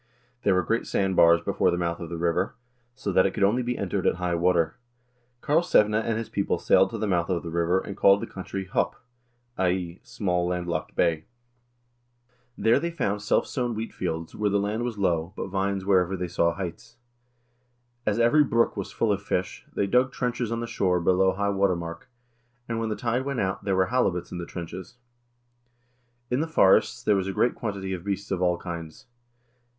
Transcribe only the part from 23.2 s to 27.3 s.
went out, there were halibuts in the trenches. In the forests there was